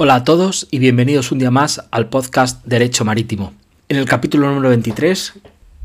[0.00, 3.52] Hola a todos y bienvenidos un día más al podcast Derecho Marítimo.
[3.88, 5.32] En el capítulo número 23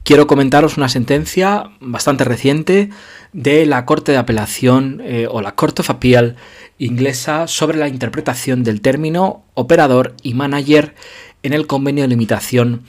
[0.03, 2.91] quiero comentaros una sentencia bastante reciente
[3.31, 6.35] de la Corte de Apelación eh, o la Court of Appeal
[6.77, 10.93] inglesa sobre la interpretación del término operador y manager
[11.41, 12.83] en el convenio de limitación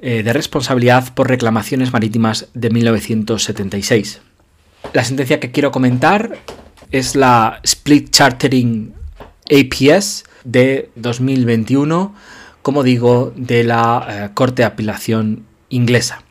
[0.00, 4.22] eh, de responsabilidad por reclamaciones marítimas de 1976.
[4.92, 6.36] La sentencia que quiero comentar
[6.90, 8.92] es la Split Chartering
[9.48, 12.14] APS de 2021,
[12.62, 16.22] como digo, de la eh, Corte de Apelación inglesa.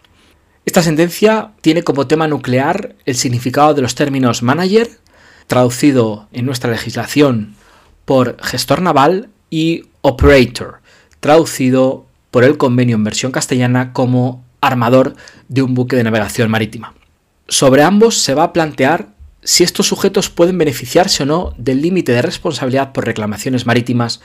[0.66, 4.90] Esta sentencia tiene como tema nuclear el significado de los términos manager,
[5.48, 7.56] traducido en nuestra legislación
[8.06, 10.80] por gestor naval, y operator,
[11.20, 15.16] traducido por el convenio en versión castellana como armador
[15.48, 16.94] de un buque de navegación marítima.
[17.48, 19.10] Sobre ambos se va a plantear
[19.48, 24.20] si estos sujetos pueden beneficiarse o no del límite de responsabilidad por reclamaciones marítimas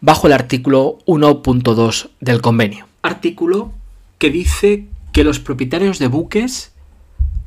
[0.00, 2.86] bajo el artículo 1.2 del convenio.
[3.02, 3.72] Artículo
[4.18, 6.70] que dice que los propietarios de buques,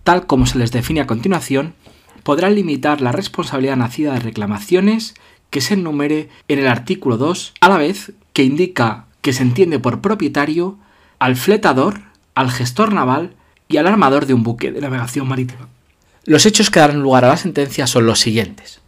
[0.04, 1.76] tal como se les define a continuación,
[2.24, 5.14] podrán limitar la responsabilidad nacida de reclamaciones
[5.50, 9.80] que se enumere en el artículo 2, a la vez que indica que se entiende
[9.80, 10.78] por propietario
[11.20, 12.02] al fletador,
[12.36, 13.34] al gestor naval
[13.70, 15.70] y al armador de un buque de navegación marítima.
[16.26, 18.80] Los hechos que darán lugar a la sentencia son los siguientes.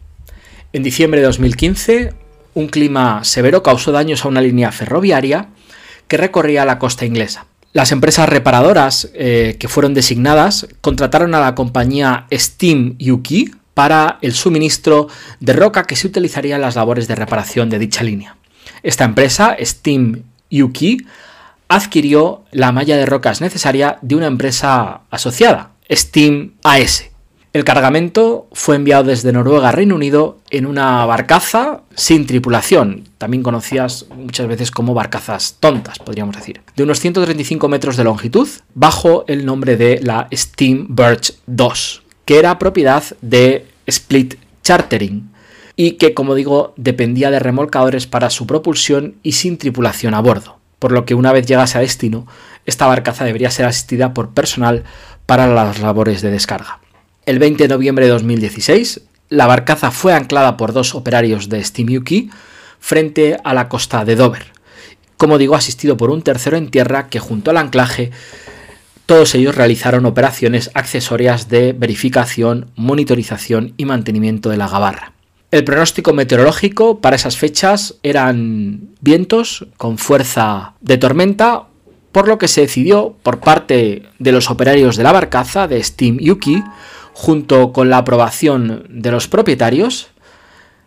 [0.71, 2.13] En diciembre de 2015,
[2.53, 5.49] un clima severo causó daños a una línea ferroviaria
[6.07, 7.45] que recorría la costa inglesa.
[7.73, 14.33] Las empresas reparadoras eh, que fueron designadas contrataron a la compañía Steam UK para el
[14.33, 15.09] suministro
[15.41, 18.37] de roca que se utilizaría en las labores de reparación de dicha línea.
[18.81, 21.03] Esta empresa, Steam UK,
[21.67, 27.09] adquirió la malla de rocas necesaria de una empresa asociada, Steam AS,
[27.55, 33.43] el cargamento fue enviado desde Noruega a Reino Unido en una barcaza sin tripulación, también
[33.43, 39.23] conocidas muchas veces como barcazas tontas, podríamos decir, de unos 135 metros de longitud, bajo
[39.29, 45.31] el nombre de la Steam Birch 2, que era propiedad de Split Chartering
[45.77, 50.59] y que, como digo, dependía de remolcadores para su propulsión y sin tripulación a bordo,
[50.77, 52.27] por lo que una vez llegase a destino,
[52.65, 54.83] esta barcaza debería ser asistida por personal
[55.25, 56.81] para las labores de descarga.
[57.25, 61.97] El 20 de noviembre de 2016, la barcaza fue anclada por dos operarios de Steam
[61.97, 62.31] UK
[62.79, 64.45] frente a la costa de Dover.
[65.17, 68.11] Como digo, asistido por un tercero en tierra que junto al anclaje
[69.07, 75.13] todos ellos realizaron operaciones accesorias de verificación, monitorización y mantenimiento de la gabarra.
[75.49, 81.63] El pronóstico meteorológico para esas fechas eran vientos con fuerza de tormenta,
[82.11, 86.19] por lo que se decidió por parte de los operarios de la barcaza de Steam
[86.21, 86.63] UK
[87.15, 90.09] junto con la aprobación de los propietarios,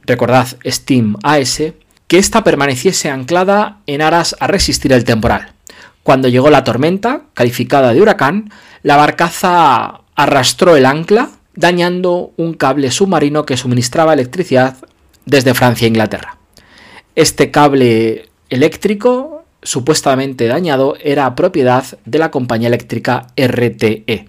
[0.02, 1.62] recordad Steam AS,
[2.06, 5.52] que ésta permaneciese anclada en aras a resistir el temporal.
[6.02, 8.52] Cuando llegó la tormenta, calificada de huracán,
[8.82, 14.76] la barcaza arrastró el ancla, dañando un cable submarino que suministraba electricidad
[15.24, 16.36] desde Francia a Inglaterra.
[17.14, 24.28] Este cable eléctrico, supuestamente dañado, era propiedad de la compañía eléctrica RTE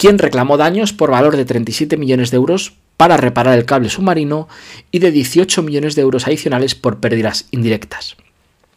[0.00, 4.48] quien reclamó daños por valor de 37 millones de euros para reparar el cable submarino
[4.90, 8.16] y de 18 millones de euros adicionales por pérdidas indirectas.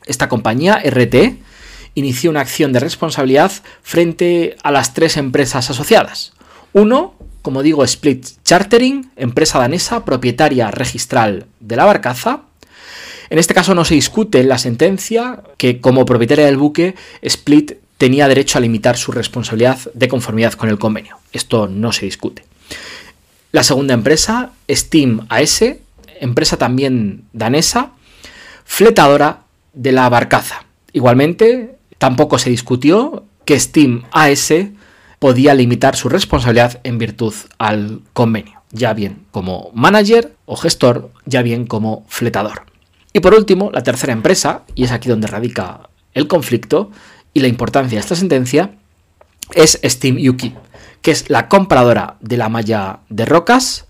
[0.06, 1.38] Esta compañía, RT,
[1.95, 6.33] inició una acción de responsabilidad frente a las tres empresas asociadas.
[6.73, 12.41] Uno, como digo, Split Chartering, empresa danesa propietaria registral de la barcaza.
[13.29, 17.82] En este caso no se discute en la sentencia que como propietaria del buque, Split
[17.98, 21.18] tenía derecho a limitar su responsabilidad de conformidad con el convenio.
[21.31, 22.46] Esto no se discute.
[23.52, 25.64] La segunda empresa, Steam AS,
[26.20, 27.92] empresa también danesa,
[28.66, 29.42] fletadora
[29.74, 30.66] de la barcaza.
[30.92, 34.54] Igualmente, tampoco se discutió que Steam AS
[35.20, 41.42] podía limitar su responsabilidad en virtud al convenio, ya bien como manager o gestor, ya
[41.42, 42.63] bien como fletador.
[43.13, 46.92] Y por último, la tercera empresa, y es aquí donde radica el conflicto,
[47.33, 48.71] y la importancia de esta sentencia
[49.53, 50.53] es Steam Yuki,
[51.01, 53.85] que es la compradora de la malla de rocas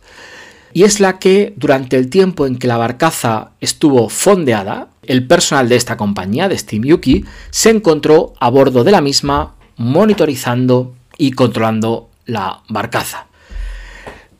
[0.73, 5.69] y es la que durante el tiempo en que la barcaza estuvo fondeada, el personal
[5.69, 11.31] de esta compañía, de Steam Yuki, se encontró a bordo de la misma monitorizando y
[11.31, 13.27] controlando la barcaza.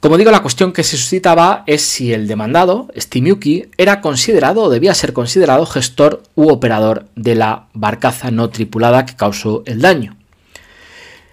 [0.03, 4.69] Como digo, la cuestión que se suscitaba es si el demandado, Yuki, era considerado o
[4.69, 10.17] debía ser considerado gestor u operador de la barcaza no tripulada que causó el daño.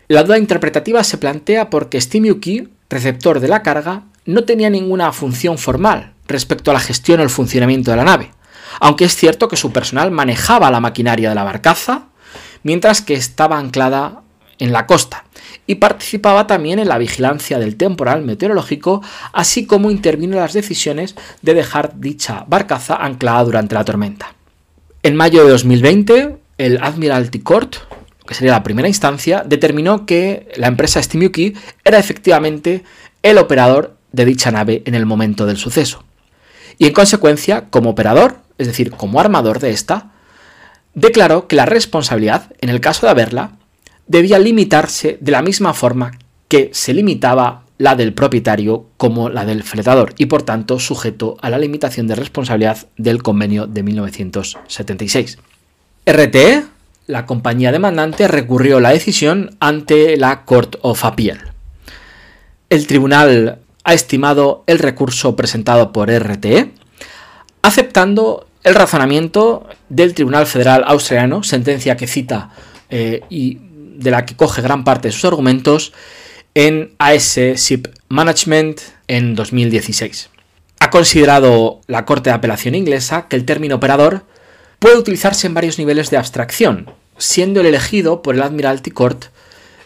[0.07, 5.59] La duda interpretativa se plantea porque Yuki, receptor de la carga, no tenía ninguna función
[5.59, 8.31] formal respecto a la gestión o el funcionamiento de la nave,
[8.79, 12.05] aunque es cierto que su personal manejaba la maquinaria de la barcaza,
[12.63, 14.23] mientras que estaba anclada
[14.61, 15.25] en la costa,
[15.67, 19.03] y participaba también en la vigilancia del temporal meteorológico,
[19.33, 24.35] así como intervino en las decisiones de dejar dicha barcaza anclada durante la tormenta.
[25.03, 27.77] En mayo de 2020, el Admiralty Court,
[28.27, 31.55] que sería la primera instancia, determinó que la empresa Steamuki
[31.85, 32.85] era efectivamente
[33.23, 36.05] el operador de dicha nave en el momento del suceso.
[36.79, 40.13] Y en consecuencia, como operador, es decir, como armador de esta,
[40.95, 43.53] declaró que la responsabilidad, en el caso de haberla,
[44.11, 46.11] debía limitarse de la misma forma
[46.49, 51.49] que se limitaba la del propietario como la del fletador y por tanto sujeto a
[51.49, 55.39] la limitación de responsabilidad del convenio de 1976.
[56.07, 56.65] RTE,
[57.07, 61.53] la compañía demandante, recurrió la decisión ante la Court of Appeal.
[62.69, 66.73] El tribunal ha estimado el recurso presentado por RTE,
[67.63, 72.51] aceptando el razonamiento del Tribunal Federal Australiano, sentencia que cita
[72.91, 73.70] eh, y
[74.01, 75.93] de la que coge gran parte de sus argumentos
[76.55, 80.31] en AS Ship Management en 2016.
[80.81, 84.25] Ha considerado la Corte de Apelación inglesa que el término operador
[84.79, 89.27] puede utilizarse en varios niveles de abstracción, siendo el elegido por el Admiralty Court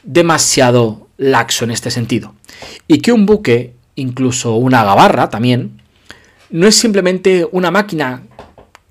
[0.05, 2.35] demasiado laxo en este sentido,
[2.87, 5.83] y que un buque, incluso una gabarra también,
[6.51, 8.23] no es simplemente una máquina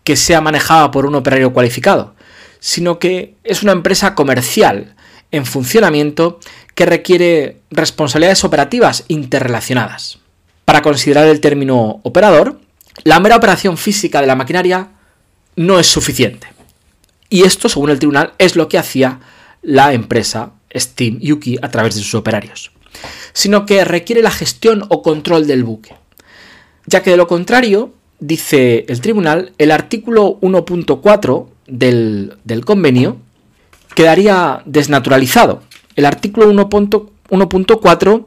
[0.04, 2.16] que sea manejada por un operario cualificado,
[2.60, 4.96] sino que es una empresa comercial
[5.34, 6.40] en funcionamiento
[6.76, 10.20] que requiere responsabilidades operativas interrelacionadas.
[10.64, 12.62] Para considerar el término operador,
[13.04, 14.92] la mera operación física de la maquinaria
[15.56, 16.48] no es suficiente.
[17.30, 19.20] Y esto, según el tribunal, es lo que hacía
[19.64, 22.72] la empresa Steam Yuki a través de sus operarios,
[23.34, 25.96] sino que requiere la gestión o control del buque.
[26.86, 33.18] Ya que de lo contrario, dice el tribunal, el artículo 1.4 del, del convenio
[33.96, 35.62] quedaría desnaturalizado.
[35.96, 38.26] El artículo 1.4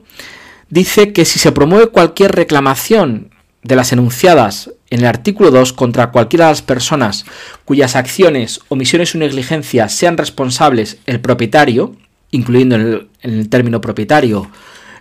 [0.69, 3.31] dice que si se promueve cualquier reclamación
[3.63, 7.25] de las enunciadas en el artículo 2 contra cualquiera de las personas
[7.65, 11.97] cuyas acciones, omisiones o negligencias sean responsables el propietario,
[12.31, 14.51] incluyendo en el, término propietario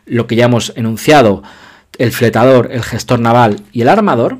[0.05, 1.43] lo que ya hemos enunciado,
[1.97, 4.39] el fletador, el gestor naval y el armador,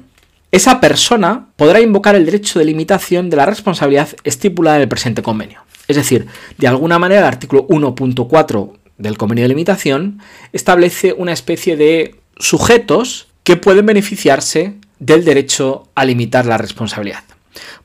[0.52, 5.22] esa persona podrá invocar el derecho de limitación de la responsabilidad estipulada en el presente
[5.22, 5.65] convenio.
[5.88, 6.28] Es decir,
[6.58, 10.22] de alguna manera el artículo 1.4 del convenio de limitación
[10.54, 17.24] establece una especie de sujetos que pueden beneficiarse del derecho a limitar la responsabilidad.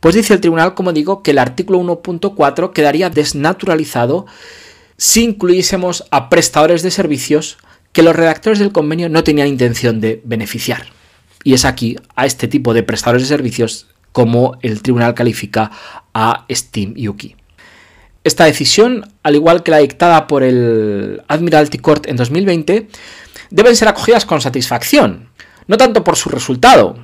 [0.01, 4.27] Pues dice el tribunal, como digo, que el artículo 1.4 quedaría desnaturalizado
[4.97, 7.59] si incluyésemos a prestadores de servicios
[7.93, 10.87] que los redactores del convenio no tenían intención de beneficiar.
[11.43, 15.71] Y es aquí, a este tipo de prestadores de servicios, como el tribunal califica
[16.13, 17.37] a Steam Yuki.
[18.23, 22.89] Esta decisión, al igual que la dictada por el Admiralty Court en 2020,
[23.51, 25.31] deben ser acogidas con satisfacción,
[25.67, 26.97] no tanto por su resultado,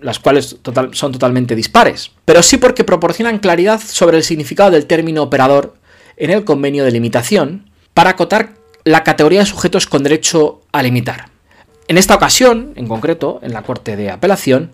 [0.00, 0.56] las cuales
[0.92, 5.74] son totalmente dispares, pero sí porque proporcionan claridad sobre el significado del término operador
[6.16, 8.54] en el convenio de limitación para acotar
[8.84, 11.30] la categoría de sujetos con derecho a limitar.
[11.88, 14.72] En esta ocasión, en concreto, en la Corte de Apelación,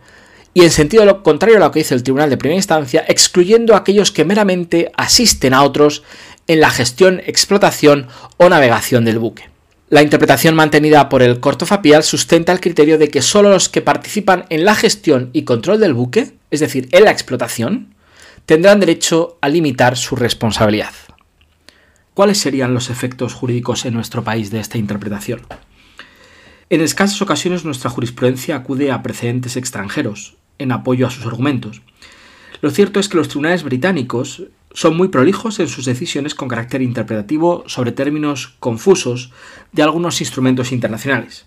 [0.54, 3.78] y en sentido contrario a lo que dice el Tribunal de Primera Instancia, excluyendo a
[3.78, 6.04] aquellos que meramente asisten a otros
[6.46, 8.06] en la gestión, explotación
[8.37, 9.50] o navegación del buque.
[9.90, 14.46] La interpretación mantenida por el Cortofapial sustenta el criterio de que solo los que participan
[14.49, 17.94] en la gestión y control del buque, es decir, en la explotación,
[18.46, 20.92] tendrán derecho a limitar su responsabilidad.
[22.14, 25.42] ¿Cuáles serían los efectos jurídicos en nuestro país de esta interpretación?
[26.70, 31.82] En escasas ocasiones nuestra jurisprudencia acude a precedentes extranjeros, en apoyo a sus argumentos.
[32.61, 36.82] Lo cierto es que los tribunales británicos son muy prolijos en sus decisiones con carácter
[36.82, 39.32] interpretativo sobre términos confusos
[39.73, 41.46] de algunos instrumentos internacionales.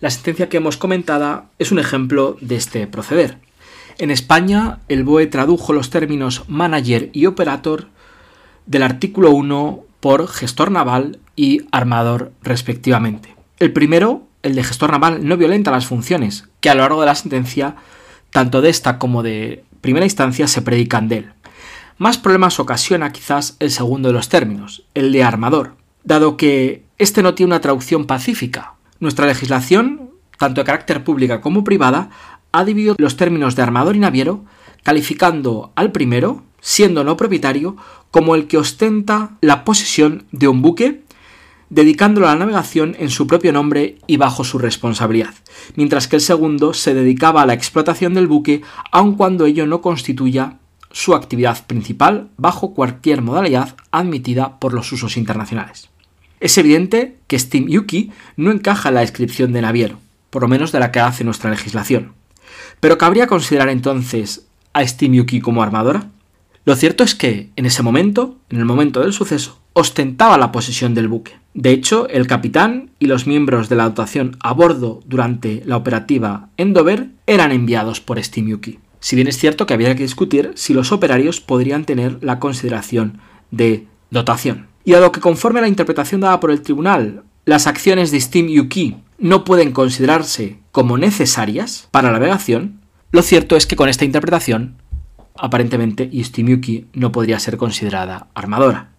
[0.00, 3.38] La sentencia que hemos comentado es un ejemplo de este proceder.
[3.98, 7.88] En España, el BOE tradujo los términos manager y operator
[8.66, 13.34] del artículo 1 por gestor naval y armador respectivamente.
[13.58, 17.06] El primero, el de gestor naval, no violenta las funciones que a lo largo de
[17.06, 17.76] la sentencia
[18.30, 21.32] tanto de esta como de primera instancia, se predican de él.
[21.98, 27.22] Más problemas ocasiona quizás el segundo de los términos, el de armador, dado que este
[27.22, 28.74] no tiene una traducción pacífica.
[29.00, 32.10] Nuestra legislación, tanto de carácter pública como privada,
[32.52, 34.44] ha dividido los términos de armador y naviero,
[34.82, 37.76] calificando al primero, siendo no propietario,
[38.10, 41.02] como el que ostenta la posesión de un buque,
[41.70, 45.34] dedicándolo a la navegación en su propio nombre y bajo su responsabilidad,
[45.74, 49.80] mientras que el segundo se dedicaba a la explotación del buque aun cuando ello no
[49.80, 50.58] constituya
[50.92, 55.90] su actividad principal bajo cualquier modalidad admitida por los usos internacionales.
[56.40, 59.98] Es evidente que Steam Yuki no encaja en la descripción de naviero,
[60.30, 62.12] por lo menos de la que hace nuestra legislación.
[62.80, 66.10] Pero ¿cabría considerar entonces a Steam Yuki como armadora?
[66.66, 70.94] Lo cierto es que, en ese momento, en el momento del suceso, ostentaba la posesión
[70.94, 71.36] del buque.
[71.54, 76.48] De hecho, el capitán y los miembros de la dotación a bordo durante la operativa
[76.56, 78.80] Endover eran enviados por Steam Yuki.
[78.98, 83.20] Si bien es cierto que había que discutir si los operarios podrían tener la consideración
[83.52, 84.66] de dotación.
[84.84, 88.20] Y a lo que conforme a la interpretación dada por el tribunal, las acciones de
[88.20, 92.80] Steam Yuki no pueden considerarse como necesarias para la navegación,
[93.12, 94.74] lo cierto es que con esta interpretación,
[95.38, 98.90] aparentemente Steam Yuki no podría ser considerada armadora.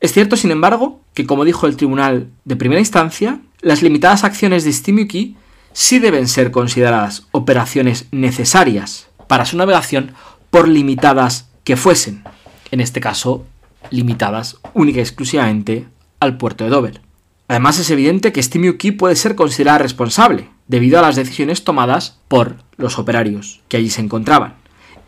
[0.00, 4.64] Es cierto, sin embargo, que como dijo el tribunal de primera instancia, las limitadas acciones
[4.64, 5.36] de Steam Yuki
[5.72, 10.12] sí deben ser consideradas operaciones necesarias para su navegación
[10.50, 12.22] por limitadas que fuesen,
[12.70, 13.46] en este caso
[13.90, 15.86] limitadas única y exclusivamente
[16.20, 17.00] al puerto de Dover.
[17.48, 22.56] Además es evidente que Yuki puede ser considerada responsable, debido a las decisiones tomadas por
[22.76, 24.54] los operarios que allí se encontraban,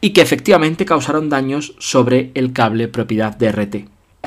[0.00, 3.76] y que efectivamente causaron daños sobre el cable propiedad de RT.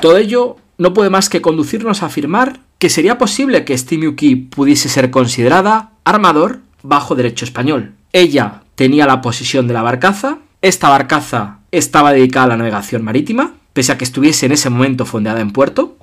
[0.00, 4.88] Todo ello no puede más que conducirnos a afirmar que sería posible que Yuki pudiese
[4.88, 7.92] ser considerada armador bajo derecho español.
[8.12, 13.54] Ella tenía la posesión de la barcaza, esta barcaza estaba dedicada a la navegación marítima,
[13.74, 15.96] pese a que estuviese en ese momento fondeada en puerto,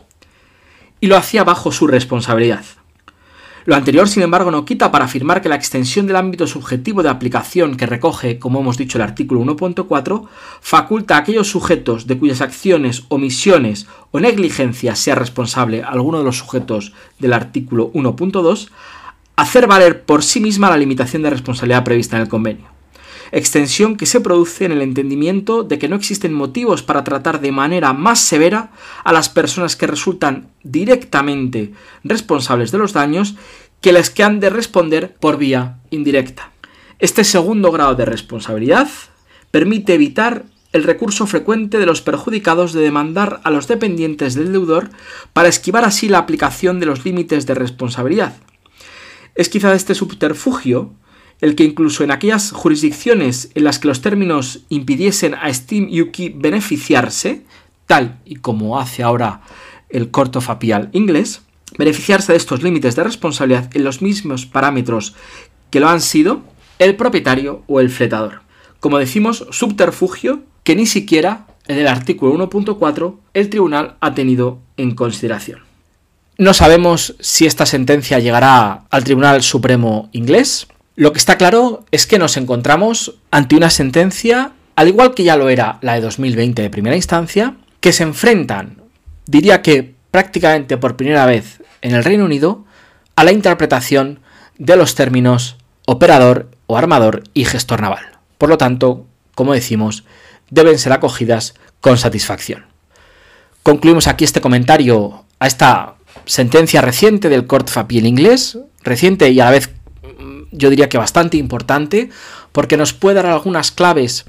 [1.02, 2.64] y lo hacía bajo su responsabilidad.
[3.68, 7.10] Lo anterior, sin embargo, no quita para afirmar que la extensión del ámbito subjetivo de
[7.10, 10.26] aplicación que recoge, como hemos dicho, el artículo 1.4,
[10.62, 16.38] faculta a aquellos sujetos de cuyas acciones, omisiones o negligencias sea responsable alguno de los
[16.38, 18.70] sujetos del artículo 1.2
[19.36, 22.77] hacer valer por sí misma la limitación de responsabilidad prevista en el convenio.
[23.32, 27.52] Extensión que se produce en el entendimiento de que no existen motivos para tratar de
[27.52, 28.72] manera más severa
[29.04, 33.36] a las personas que resultan directamente responsables de los daños
[33.82, 36.52] que las que han de responder por vía indirecta.
[37.00, 38.90] Este segundo grado de responsabilidad
[39.52, 44.90] permite evitar el recurso frecuente de los perjudicados de demandar a los dependientes del deudor
[45.34, 48.36] para esquivar así la aplicación de los límites de responsabilidad,
[49.38, 50.94] es quizá este subterfugio
[51.42, 56.30] el que incluso en aquellas jurisdicciones en las que los términos impidiesen a Steam Yuki
[56.30, 57.44] beneficiarse,
[57.86, 59.42] tal y como hace ahora
[59.90, 61.42] el corto fapial inglés,
[61.78, 65.16] beneficiarse de estos límites de responsabilidad en los mismos parámetros
[65.70, 66.42] que lo han sido
[66.80, 68.42] el propietario o el fletador.
[68.80, 74.96] Como decimos, subterfugio que ni siquiera en el artículo 1.4 el tribunal ha tenido en
[74.96, 75.62] consideración.
[76.38, 80.68] No sabemos si esta sentencia llegará al Tribunal Supremo inglés.
[80.98, 85.38] Lo que está claro es que nos encontramos ante una sentencia, al igual que ya
[85.38, 88.82] lo era la de 2020 de primera instancia, que se enfrentan,
[89.28, 92.66] diría que prácticamente por primera vez en el Reino Unido,
[93.16, 94.22] a la interpretación
[94.58, 98.18] de los términos operador o armador y gestor naval.
[98.40, 100.04] Por lo tanto, como decimos,
[100.50, 102.66] deben ser acogidas con satisfacción.
[103.62, 105.94] Concluimos aquí este comentario a esta
[106.26, 109.77] sentencia reciente del Court Fapiel inglés, reciente y a la vez
[110.52, 112.10] yo diría que bastante importante,
[112.52, 114.26] porque nos puede dar algunas claves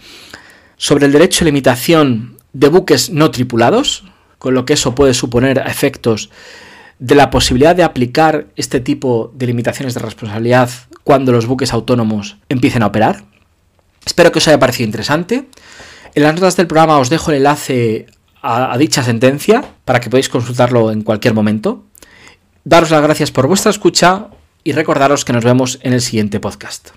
[0.76, 4.04] sobre el derecho de limitación de buques no tripulados,
[4.38, 6.30] con lo que eso puede suponer efectos
[6.98, 10.70] de la posibilidad de aplicar este tipo de limitaciones de responsabilidad
[11.04, 13.25] cuando los buques autónomos empiecen a operar.
[14.04, 15.48] Espero que os haya parecido interesante.
[16.14, 18.06] En las notas del programa os dejo el enlace
[18.42, 21.84] a, a dicha sentencia para que podáis consultarlo en cualquier momento.
[22.64, 24.28] Daros las gracias por vuestra escucha
[24.65, 26.91] y recordaros que nos vemos en el siguiente podcast.